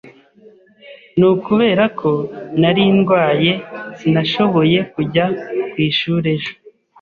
Ni 1.17 1.25
ukubera 1.31 1.83
ko 1.99 2.11
nari 2.59 2.83
ndwaye 2.97 3.51
sinashoboye 3.97 4.77
kujya 4.93 5.25
ku 5.71 5.75
ishuri 5.87 6.27
ejo. 6.35 6.53